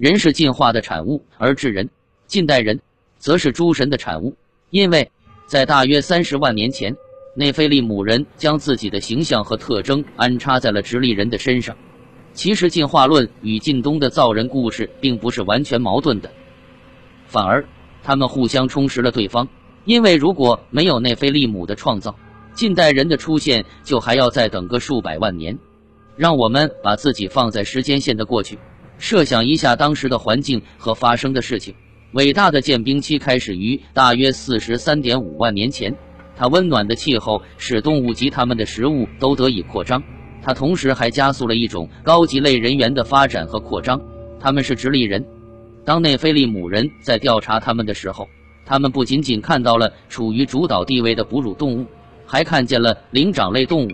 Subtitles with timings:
[0.00, 1.90] 人是进化的产物，而智人、
[2.26, 2.80] 近代人
[3.18, 4.34] 则是诸神的产物。
[4.70, 5.10] 因为
[5.46, 6.96] 在大约三十万年前，
[7.36, 11.76] 内菲利姆人将自己的形象和特征安插在了直立人的身上。
[12.32, 16.30] 其实，进化论与近东的造人故事并不是完全矛盾的，
[17.26, 17.62] 反而
[18.02, 19.46] 他们互相充实了对方。
[19.84, 22.16] 因为如果没有内菲利姆的创造，
[22.54, 25.58] 近代人的出现就还要再等个数百万年。
[26.16, 28.58] 让我们把自己放在时间线的过去，
[29.00, 31.74] 设想一下当时的环境和发生的事情。
[32.12, 35.96] 伟大的建冰期开始于大约四十三点五万年前，
[36.36, 40.02] 它温暖的气候使动物及它们的食物都得以扩张。
[40.42, 44.00] 它同时还加速了一种高级类人猿的发展和扩张，
[44.38, 45.24] 他们是直立人。
[45.84, 48.28] 当内菲利姆人在调查他们的时候，
[48.66, 51.86] 他们不仅仅看到了处于主导地位的哺乳动物，
[52.26, 53.90] 还看见了灵长类动物。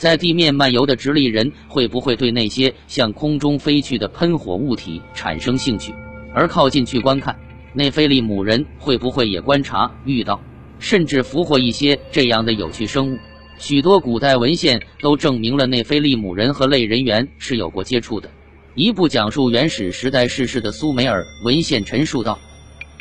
[0.00, 5.92] 在地面漫游的直立人会不会对那些向空中飞去的喷火物体产生兴趣，
[6.32, 7.38] 而靠近去观看？
[7.74, 10.40] 内菲利姆人会不会也观察、遇到，
[10.78, 13.18] 甚至俘获一些这样的有趣生物？
[13.58, 18.30] 许多古代文献都证明了内菲利姆人和类人猿是有过接触的。
[18.74, 22.38] 一部讲述原始时代世事的苏美尔文献陈述道：“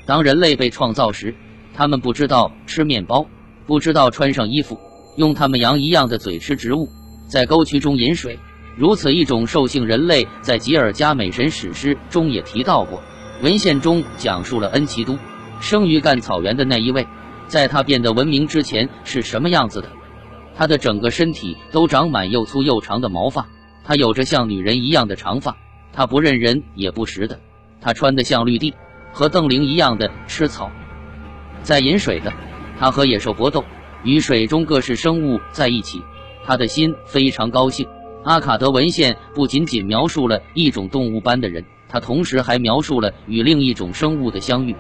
[0.05, 1.33] 当人类被创造时，
[1.73, 3.25] 他们不知道吃面包，
[3.65, 4.77] 不知道穿上衣服，
[5.15, 6.89] 用他们羊一样的嘴吃植物，
[7.27, 8.39] 在沟渠中饮水。
[8.77, 13.01] 如此一种兽性人类，在吉尔加美什史诗中也提到过。
[13.41, 15.17] 文献中讲述了恩奇都
[15.59, 17.05] 生于干草原的那一位，
[17.47, 19.89] 在他变得文明之前是什么样子的。”
[20.55, 23.47] 他的整个身体都长满又粗又长的毛发，
[23.85, 25.55] 他有着像女人一样的长发，
[25.93, 27.39] 他不认人也不识的，
[27.79, 28.73] 他穿的像绿地，
[29.13, 30.69] 和邓灵一样的吃草，
[31.63, 32.33] 在饮水的，
[32.77, 33.63] 他和野兽搏斗，
[34.03, 36.01] 与水中各式生物在一起，
[36.45, 37.87] 他的心非常高兴。
[38.23, 44.75] 阿卡德文献不仅仅描述了一种动物般的人，他同时还描述了与另一种生物的相遇。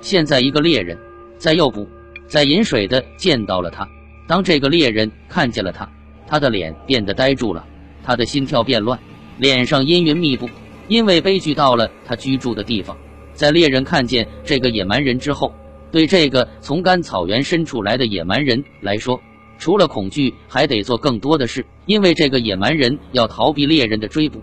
[0.00, 0.96] 现在一个猎人
[1.36, 1.88] 在诱捕，
[2.26, 3.88] 在饮水的见到了他。
[4.28, 5.88] 当这个猎人看见了他，
[6.26, 7.64] 他的脸变得呆住了，
[8.04, 8.98] 他的心跳变乱，
[9.38, 10.48] 脸上阴云密布，
[10.88, 12.96] 因为悲剧到了他居住的地方。
[13.32, 15.52] 在猎人看见这个野蛮人之后，
[15.90, 19.20] 对这个从干草原深处来的野蛮人来说，
[19.58, 24.42] 除了恐惧，还得做更多的事，因为这个野蛮人要逃避猎人的追捕。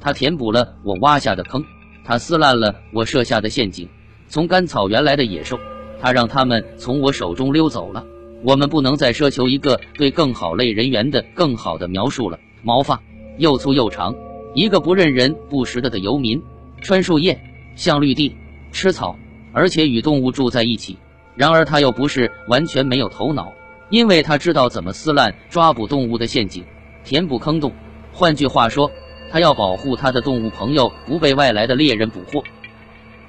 [0.00, 1.64] 他填补了我挖下的坑，
[2.04, 3.88] 他撕烂了我设下的陷阱。
[4.28, 5.58] 从干草原来的野兽，
[6.00, 8.04] 他让他们从我手中溜走了。
[8.42, 12.38] 我们不能再奢求一个对更好类人猿的更好的描述了。
[12.62, 13.00] 毛发
[13.38, 14.14] 又粗又长，
[14.54, 16.42] 一个不认人不识的的游民，
[16.82, 17.40] 穿树叶，
[17.74, 18.36] 像绿地，
[18.70, 19.16] 吃草，
[19.54, 20.98] 而且与动物住在一起。
[21.34, 23.52] 然而他又不是完全没有头脑，
[23.88, 26.64] 因为他知道怎么撕烂抓捕动物的陷阱，
[27.04, 27.72] 填补坑洞。
[28.12, 28.90] 换句话说，
[29.30, 32.44] 他要保护他的动物朋友不被外来的猎人捕获。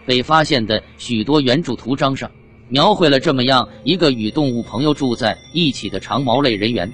[0.06, 2.30] 被发现的许多原著图章上。
[2.68, 6.91] 描绘了这么样一个与动物朋友住在一起的长毛类人猿。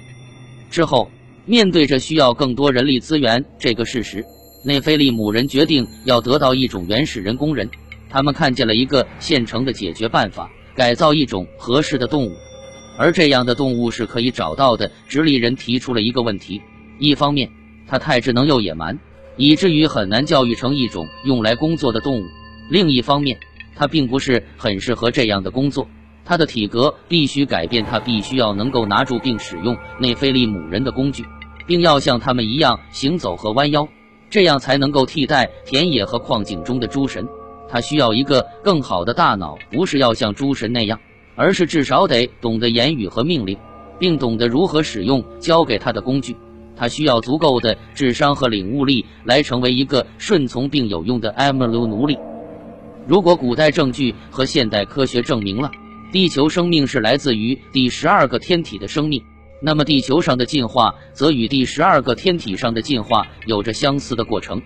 [0.70, 1.10] 之后，
[1.46, 4.22] 面对着需要更多人力资源这个事实，
[4.66, 7.70] 内菲利姆人决定要得到一种原始人工人。
[8.12, 12.36] 他们看见了一个现成的解决办法：改造一种合适的动物。
[12.98, 14.90] 而这样的动物是可以找到的。
[15.08, 16.60] 直立人提出了一个问题：
[16.98, 17.50] 一方面，
[17.88, 18.98] 它太智能又野蛮，
[19.38, 22.24] 以至于很难教育成一种用来工作的动物；
[22.68, 23.38] 另一方面，
[23.74, 25.88] 他并不是很适合这样的工作，
[26.22, 31.24] 他的体格必须改变，他必须要能够拿住并使用内菲利姆人的工具，
[31.66, 33.88] 并要像他们一样行走和弯腰，
[34.28, 37.26] 这样才能够替代田野和矿井中的诸神。
[37.72, 41.00] 他需要一个更好的大脑，不是要像诸神那样，
[41.34, 43.56] 而是至少得懂得言语和命令，
[43.98, 46.36] 并懂得如何使用交给他的工具。
[46.76, 52.18] 他需要足够的智商和领悟力来成为一个顺从并有用的艾姆鲁奴隶。
[53.06, 55.70] 如果古代证据和现代科学证明了
[56.12, 59.22] 地球生命是来自于第十二个天体的生命，
[59.62, 64.60] 那么地球上的进化则与第十二个天体上的进化有着相似的过程。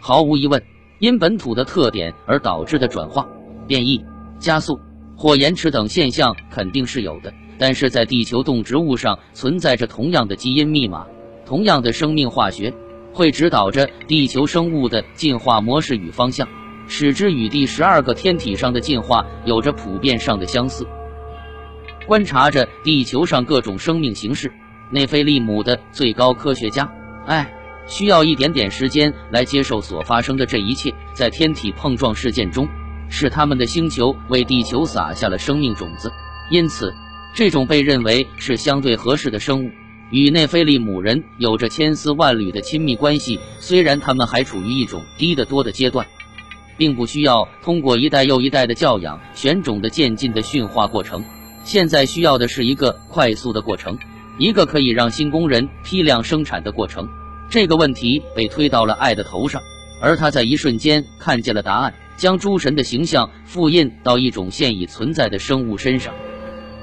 [0.00, 0.60] 毫无疑问，
[1.00, 3.26] 因本土的特点而导致的转化、
[3.66, 4.04] 变异、
[4.38, 4.78] 加速
[5.16, 7.32] 或延迟等现象肯定是有的。
[7.58, 11.06] 但是在地球动植物上存在着同样的基因密码，
[11.44, 12.72] 同样的生命化学
[13.12, 16.46] 会指导着地球生物的进化模式与方向。
[16.86, 20.86] 使之与第十二个天体上的进化有着普遍上的相似。
[22.06, 24.50] 观察着地球上各种生命形式，
[24.90, 26.92] 内菲利姆的最高科学家，
[27.26, 27.52] 哎，
[27.90, 30.94] 需要一点点时间来接受所发生的这一切。
[31.12, 32.66] 在天体碰撞事件中，
[33.10, 36.10] 是他们的星球为地球撒下了生命种子，
[36.50, 36.94] 因此，
[37.34, 39.70] 这种被认为是相对合适的生物，
[40.10, 43.38] 与内菲利姆人有着千丝万缕的亲密关系。
[43.58, 46.06] 虽然他们还处于一种低得多的阶段。
[46.80, 51.22] 并不需要通过一代又一代的教养、选种的渐进的驯化过程。
[51.62, 53.98] 现在需要的是一个快速的过程，
[54.38, 57.06] 一个可以让新工人批量生产的过程。
[57.50, 59.60] 这个问题被推到了爱的头上，
[60.00, 66.14] 而他在一瞬间看见了答案，将诸神的形象复印到一种现已存在的生物身上。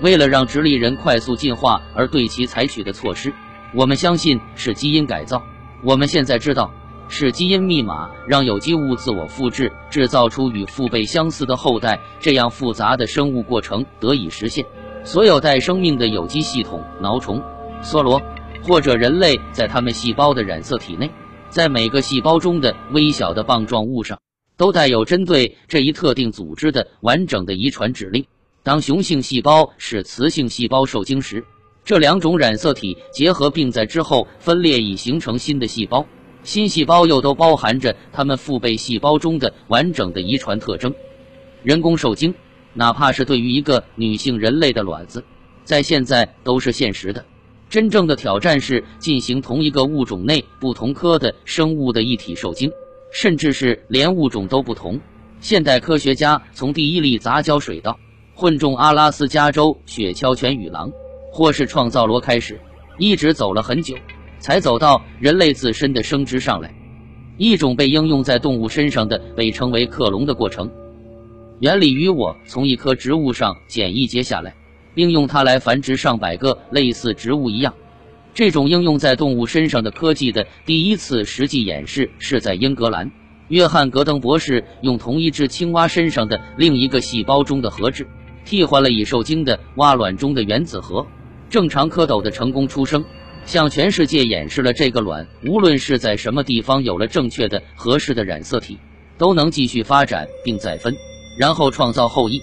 [0.01, 3.33] 为了让直立人快速进化而对其采取的措施，
[3.73, 5.41] 我们相信是基因改造。
[5.85, 6.69] 我们现在知道
[7.07, 11.97] 是基因密码让有机物自我复制，制造出与父辈相似的后代。
[12.19, 14.65] 这样复杂的生物过程得以实现。
[15.05, 17.41] 所有带生命的有机系统、挠虫、
[17.81, 18.21] 梭罗
[18.63, 21.09] 或者人类，在他们细胞的染色体内，
[21.49, 24.19] 在每个细胞中的微小的棒状物上，
[24.57, 28.25] 都带有针对这一特定组织的完整的遗传指令。
[28.63, 31.45] 当雄性细胞使雌性细胞受精时，
[31.85, 36.05] 这两种染色体结合并在之后分裂，以形成新的细胞。
[36.43, 40.93] 新细胞又都包含着它们父辈细胞中的完整的遗传特征。
[41.63, 42.33] 人工受精，
[42.73, 45.23] 哪怕是对于一个女性人类的卵子，
[45.63, 47.23] 在现在都是现实的。
[47.69, 52.71] 真正的挑战是进行同一个物种内不同科的生物的一体受精，
[53.11, 54.99] 甚至是连物种都不同。
[55.39, 57.97] 现代科学家从第一例杂交水稻。
[58.39, 60.91] 混种阿拉斯加州雪橇犬与狼，
[61.31, 62.59] 或是创造螺开始，
[62.99, 63.95] 一直走了很久，
[64.37, 66.71] 才走到人类自身的生殖上来。
[67.37, 70.69] 一种被应用在动物身上的被称为克隆的过程，
[71.59, 74.55] 原理与我从一棵植物上剪一节下来，
[74.97, 77.75] 并用它来繁殖上百个类似植物一样。
[78.33, 83.11] 这种应用在动物身上的科技的第一次实际演示是在英格兰，
[83.47, 88.07] 约翰格登博士用同一只青蛙身上的另一个细胞中的核质。
[88.43, 91.05] 替换了已受精的蛙卵中的原子核，
[91.47, 93.05] 正常蝌蚪的成功出生，
[93.45, 98.79] 向全世界演示了这个卵无论是在什么地方有了正确的、合适的染色体，
[99.19, 100.95] 都能继续发展并再分，
[101.37, 102.41] 然后创造后裔。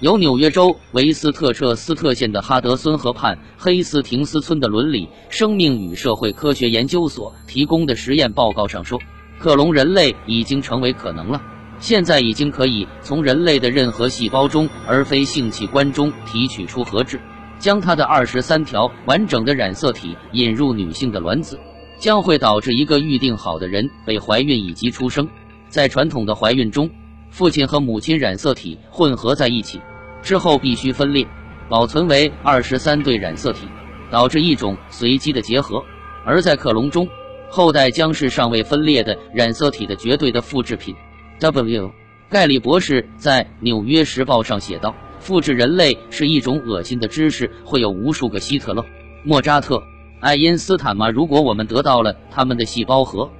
[0.00, 9.00] 由纽约州维斯特彻斯特县的哈德森河畔黑斯廷斯村的伦理、生命与社会科学研究所提供的实验报告上说，
[9.40, 11.42] 克隆人类已经成为可能了。
[11.80, 17.20] 现在已经可以从人类的任何细胞中，而非性器官中提取出核质，
[17.58, 21.58] 将它的二十三条完整的染色体引入女性的卵子，
[21.98, 25.28] 将会导致一个预定好的人被怀孕以及出生。
[25.68, 26.88] 在传统的怀孕中，
[27.30, 29.80] 父亲和母亲染色体混合在一起
[30.22, 31.26] 之后必须分裂，
[31.68, 33.68] 保存为二十三对染色体，
[34.10, 35.82] 导致一种随机的结合；
[36.24, 37.08] 而在克隆中，
[37.48, 40.94] 后代将是尚未分裂的染色体的绝对的复制品。
[41.38, 41.92] W.
[42.28, 48.84] 盖里博士在《纽约时报》上写道：“复制人类是一种恶心的知识，会有无数个希特勒、
[49.24, 49.82] 莫扎特、
[50.20, 51.08] 爱因斯坦吗？
[51.08, 53.30] 如果我们得到了他们的细胞核。”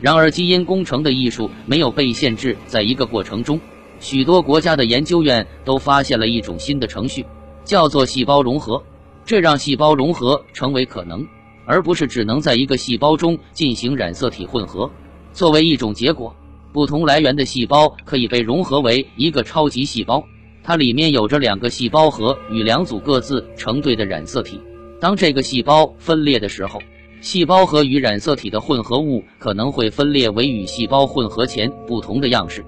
[0.00, 3.60] 然而，基因工程的艺术没有被限制在一个过程中。
[4.00, 7.26] 许多国家的研究院都发现了一种新的程序，
[7.64, 8.82] 叫做细胞融合。
[9.24, 11.26] 这让细胞融合成为可能，
[11.66, 14.90] 而不是只能在一个细胞中进行染色体混合。
[15.32, 16.34] 作为一种结果。
[16.70, 20.22] 不同来源的细胞可以被融合为一个超级细胞，
[20.62, 24.60] 它里面有着两个细胞核与两组各自成对的染色体。
[25.00, 26.80] 当这个细胞分裂的时候，
[27.20, 32.64] 细胞核与染色体的混合物可能会分裂为与细胞混合前不同的样式，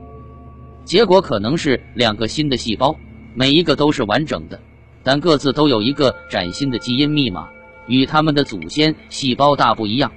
[0.84, 2.96] 结果可能是两个新的细胞，
[3.34, 4.60] 每一个都是完整的，
[5.04, 7.48] 但各自都有一个崭新的基因密码，
[7.86, 10.10] 与它们的祖先细胞大不一样。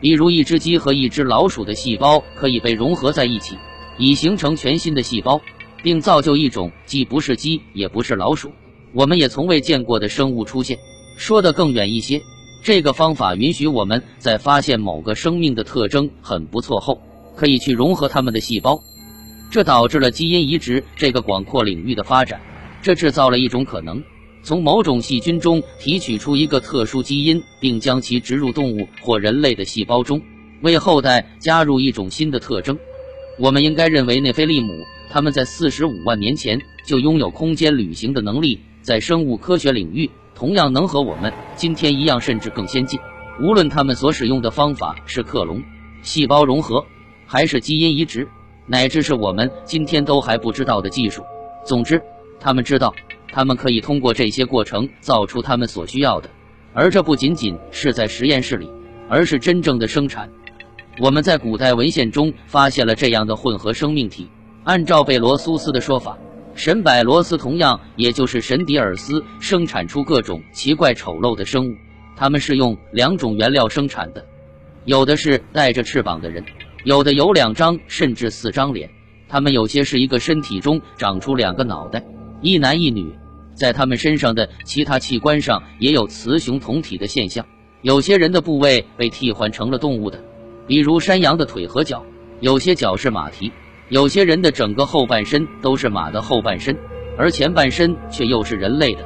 [0.00, 3.56] 比如，一只鸡和一只老鼠的细胞可以被融合在一起，
[3.96, 5.40] 以形成全新的细胞，
[5.82, 8.52] 并造就一种既不是鸡也不是老鼠，
[8.92, 10.78] 我们也从未见过的生物出现。
[11.16, 12.22] 说得更远一些，
[12.68, 17.00] 这个方法允许我们在发现某个生命的特征很不错后，
[17.34, 18.78] 可以去融合它们的细胞，
[19.50, 22.38] 这导致了基因移植这个广阔领域的发展。
[22.82, 24.02] 这制造了一种可能。
[24.42, 30.20] 从某种细菌中提取出一个特殊基因，并将其植入动物或人类的细胞中，
[30.60, 32.78] 为后代加入一种新的特征。
[33.38, 34.74] 我们应该认为内菲利姆
[35.08, 43.00] 他们在四十五万年前就拥有空间旅行的能力，在生物科学领域同样能和我们今天一样，甚至更先进。
[43.40, 45.60] 无论他们所使用的方法是克隆、
[46.00, 46.86] 细胞融合，
[47.26, 48.28] 还是基因移植，
[48.64, 51.24] 乃至是我们今天都还不知道的技术。
[51.64, 52.00] 总之，
[52.38, 52.94] 他们知道。
[53.30, 56.30] 他们可以通过这些过程造出他们所需要的，
[56.72, 58.70] 而这不仅仅是在实验室里，
[59.08, 60.30] 而是真正的生产。
[60.98, 64.28] 我们在古代文献中发现了这样的混合生命体。
[64.64, 66.16] 按照贝罗苏斯的说法，
[66.58, 71.76] 神柏罗斯同样也就是神迪尔斯生产出各种奇怪丑陋的生物。
[72.16, 74.26] 他们是用两种原料生产的，
[74.84, 76.44] 有的是带着翅膀的人，
[76.82, 78.90] 有的有两张甚至四张脸。
[79.28, 82.04] 他们有些是一个身体中长出两个脑袋，
[82.42, 83.14] 一男一女，
[83.54, 87.46] 在他们身上的其他器官上也有雌雄同体的现象。
[87.82, 90.20] 有些人的部位被替换成了动物的，
[90.66, 92.02] 比如山羊的腿和脚；
[92.40, 93.52] 有些脚是马蹄；
[93.90, 96.76] 有些人的整个后半身都是马的后半身，
[97.16, 99.00] 而前半身却又是人类的，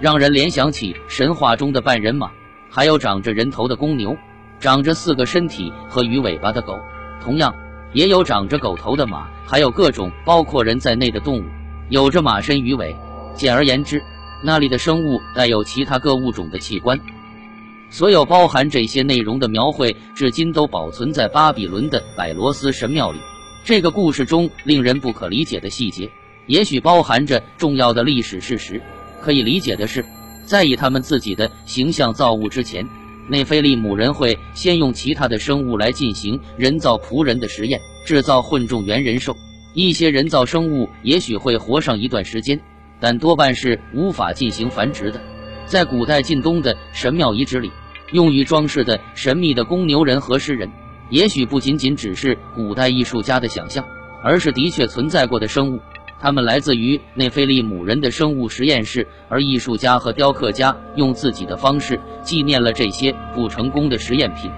[0.00, 2.30] 让人联想起神话中的半人马。
[2.68, 4.16] 还有长着人头的公牛，
[4.58, 6.76] 长着四个身体和鱼尾巴的狗，
[7.22, 7.54] 同样
[7.92, 11.44] 也有长着狗头的马，还有各种包括人在内的动物，
[11.88, 12.94] 有着马身鱼尾。
[13.34, 14.02] 简而言之，
[14.42, 17.00] 那里的生物带有其他各物种的器官。
[17.88, 23.18] 所有包含这些内容的描绘，至今都保存在巴比伦的百罗斯神庙里。
[23.66, 26.08] 这个故事中令人不可理解的细节，
[26.46, 28.80] 也许包含着重要的历史事实。
[29.20, 30.04] 可以理解的是。
[30.44, 32.86] 在以他们自己的形象造物之前，
[33.26, 39.36] 内菲利姆人会先用其他的生物来进行人造仆人的实验，制造混种猿人兽。
[39.74, 42.60] 一些人造生物也许会活上一段时间，
[43.00, 45.20] 但多半是无法进行繁殖的。
[45.64, 47.72] 在古代近东的神庙遗址里，
[48.12, 50.70] 用于装饰的神秘的公牛人和狮人，
[51.10, 53.84] 也许不仅仅只是古代艺术家的想象，
[54.22, 55.80] 而是的确存在过的生物。
[56.18, 64.50] 他们来自于内菲利姆人的生物实验室，而艺术家和雕刻家用自己的方式纪念了这些不成功的实验品。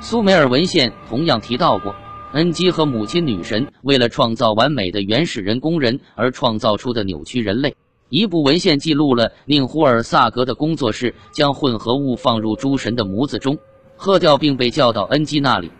[0.00, 1.94] 苏美尔文献同样提到过，
[2.32, 7.74] 恩基和母亲女神为了创造完美的原始人工人而创造出的扭曲人类。
[8.10, 13.58] 一部文献记录了宁呼尔萨格的工作室将混合物放入诸神的模子中，
[13.96, 15.70] 喝掉，并被叫到恩基那里。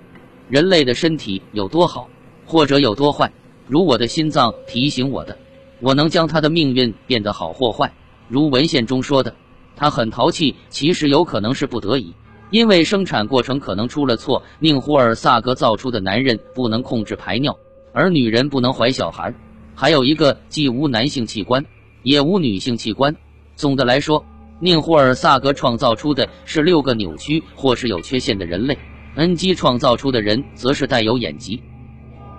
[0.49, 2.09] 人类的身体有多好，
[2.47, 3.31] 或者有多坏？
[3.69, 5.37] 如我的心脏提醒我的，
[5.81, 7.93] 我能将他的命运变得好或坏。
[8.29, 9.35] 如文献中说的，
[9.75, 12.15] 他很淘气，其实有可能是不得已，
[12.51, 14.43] 因为生产过程可能出了错。
[14.61, 17.57] 宁呼尔萨格造出的男人不能控制排尿，
[17.93, 19.35] 而女人不能怀小孩。
[19.75, 21.65] 还有一个既无男性器官，
[22.03, 23.15] 也无女性器官。
[23.57, 24.25] 总的来说，
[24.59, 28.79] 宁呼尔萨格创造出的是六个扭曲或是有缺陷的人类，
[29.17, 31.63] 恩基创造出的人则是带有眼疾、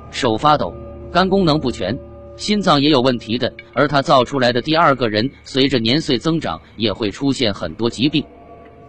[0.09, 0.73] 手发抖。
[1.11, 1.97] 肝功能不全，
[2.35, 8.23] 心脏也有问题的，而他造出来的第二个人，随着年岁增长也会出现很多疾病，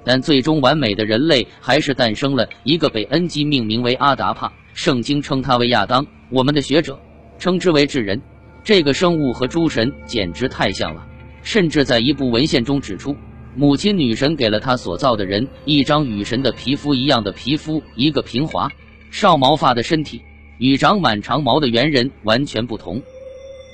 [0.04, 6.98] 但最终完美的人类还是诞生了一个被恩基命名为阿达帕，圣经称他为亚当，我们的学者
[7.38, 8.20] 称之为智人。
[8.64, 11.06] 这个生物和诸神简直太像了，
[11.48, 13.16] 甚至在一部文献中指出，
[13.56, 18.70] 母亲女神给了他所造的人一张与神的皮肤一样的皮肤，一个平滑、
[19.10, 20.20] 少毛发的身体。
[20.58, 23.00] 与长满长毛的猿人完全不同，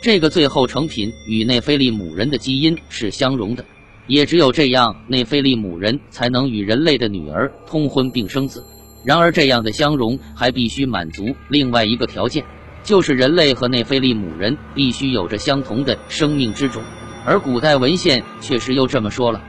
[0.05, 3.65] 这个最后成品与内菲利姆人的基因是相融的，
[4.07, 8.65] 也只有这样，内菲利姆人才能与人类的女儿通婚并生子。
[9.05, 12.45] 然而，这样的相融还必须满足另外一个条件，
[12.85, 16.81] 就是人类和内菲利姆人必须有着相同的生命之种，
[17.25, 19.41] 而古代文献确实又这么说了。